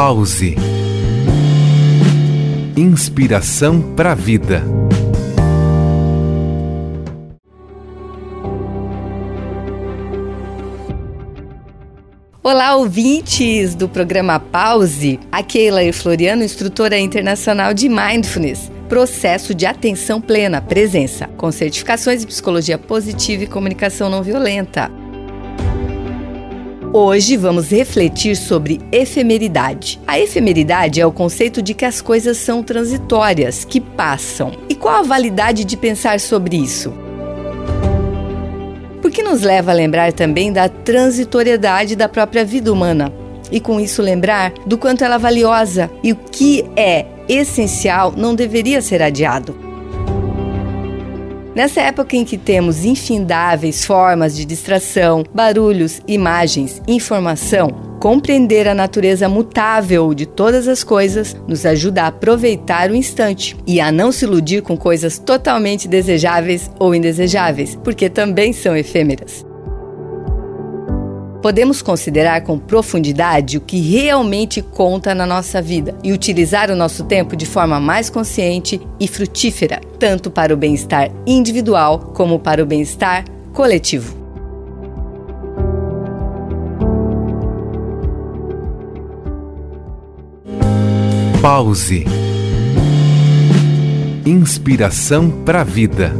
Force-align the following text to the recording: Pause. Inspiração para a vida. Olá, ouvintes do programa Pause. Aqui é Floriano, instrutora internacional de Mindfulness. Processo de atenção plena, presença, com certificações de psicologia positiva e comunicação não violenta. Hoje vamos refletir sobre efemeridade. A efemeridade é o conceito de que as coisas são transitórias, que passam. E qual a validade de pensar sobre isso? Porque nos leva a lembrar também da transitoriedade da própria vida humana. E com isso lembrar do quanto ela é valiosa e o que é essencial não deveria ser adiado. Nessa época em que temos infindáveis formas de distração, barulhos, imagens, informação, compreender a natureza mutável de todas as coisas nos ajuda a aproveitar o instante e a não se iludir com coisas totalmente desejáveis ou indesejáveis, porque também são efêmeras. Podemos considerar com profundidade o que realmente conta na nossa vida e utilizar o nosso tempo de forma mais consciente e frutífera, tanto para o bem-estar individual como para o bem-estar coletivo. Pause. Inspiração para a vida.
Pause. 0.00 0.54
Inspiração 2.76 3.82
para 3.96 4.12
a 4.12 4.14
vida. 4.14 4.62
Olá, 12.40 12.76
ouvintes 12.76 13.74
do 13.74 13.88
programa 13.88 14.38
Pause. 14.38 15.18
Aqui 15.32 15.66
é 15.66 15.92
Floriano, 15.92 16.44
instrutora 16.44 16.96
internacional 16.96 17.74
de 17.74 17.88
Mindfulness. 17.88 18.70
Processo 18.88 19.52
de 19.52 19.66
atenção 19.66 20.20
plena, 20.20 20.62
presença, 20.62 21.26
com 21.36 21.50
certificações 21.50 22.20
de 22.20 22.28
psicologia 22.28 22.78
positiva 22.78 23.42
e 23.42 23.48
comunicação 23.48 24.08
não 24.08 24.22
violenta. 24.22 24.92
Hoje 26.90 27.36
vamos 27.36 27.70
refletir 27.70 28.34
sobre 28.34 28.80
efemeridade. 28.90 30.00
A 30.06 30.18
efemeridade 30.18 30.98
é 30.98 31.04
o 31.04 31.12
conceito 31.12 31.60
de 31.60 31.74
que 31.74 31.84
as 31.84 32.00
coisas 32.00 32.38
são 32.38 32.62
transitórias, 32.62 33.62
que 33.62 33.78
passam. 33.78 34.52
E 34.70 34.74
qual 34.74 34.96
a 34.96 35.02
validade 35.02 35.66
de 35.66 35.76
pensar 35.76 36.18
sobre 36.18 36.56
isso? 36.56 36.94
Porque 39.02 39.22
nos 39.22 39.42
leva 39.42 39.70
a 39.70 39.74
lembrar 39.74 40.14
também 40.14 40.50
da 40.50 40.66
transitoriedade 40.66 41.94
da 41.94 42.08
própria 42.08 42.42
vida 42.42 42.72
humana. 42.72 43.12
E 43.52 43.60
com 43.60 43.78
isso 43.78 44.00
lembrar 44.00 44.54
do 44.64 44.78
quanto 44.78 45.04
ela 45.04 45.16
é 45.16 45.18
valiosa 45.18 45.90
e 46.02 46.12
o 46.12 46.16
que 46.16 46.64
é 46.74 47.04
essencial 47.28 48.14
não 48.16 48.34
deveria 48.34 48.80
ser 48.80 49.02
adiado. 49.02 49.67
Nessa 51.58 51.80
época 51.80 52.16
em 52.16 52.24
que 52.24 52.38
temos 52.38 52.84
infindáveis 52.84 53.84
formas 53.84 54.36
de 54.36 54.44
distração, 54.44 55.24
barulhos, 55.34 56.00
imagens, 56.06 56.80
informação, 56.86 57.70
compreender 57.98 58.68
a 58.68 58.76
natureza 58.76 59.28
mutável 59.28 60.14
de 60.14 60.24
todas 60.24 60.68
as 60.68 60.84
coisas 60.84 61.36
nos 61.48 61.66
ajuda 61.66 62.04
a 62.04 62.06
aproveitar 62.06 62.92
o 62.92 62.94
instante 62.94 63.56
e 63.66 63.80
a 63.80 63.90
não 63.90 64.12
se 64.12 64.24
iludir 64.24 64.62
com 64.62 64.76
coisas 64.76 65.18
totalmente 65.18 65.88
desejáveis 65.88 66.70
ou 66.78 66.94
indesejáveis, 66.94 67.74
porque 67.74 68.08
também 68.08 68.52
são 68.52 68.76
efêmeras. 68.76 69.47
Podemos 71.42 71.80
considerar 71.80 72.42
com 72.42 72.58
profundidade 72.58 73.58
o 73.58 73.60
que 73.60 73.78
realmente 73.78 74.60
conta 74.60 75.14
na 75.14 75.24
nossa 75.24 75.62
vida 75.62 75.94
e 76.02 76.12
utilizar 76.12 76.70
o 76.70 76.76
nosso 76.76 77.04
tempo 77.04 77.36
de 77.36 77.46
forma 77.46 77.78
mais 77.78 78.10
consciente 78.10 78.80
e 78.98 79.06
frutífera, 79.06 79.80
tanto 79.98 80.30
para 80.30 80.52
o 80.52 80.56
bem-estar 80.56 81.10
individual 81.26 82.12
como 82.14 82.40
para 82.40 82.62
o 82.62 82.66
bem-estar 82.66 83.24
coletivo. 83.52 84.16
Pause. 91.40 92.04
Inspiração 94.26 95.30
para 95.30 95.60
a 95.60 95.64
vida. 95.64 96.12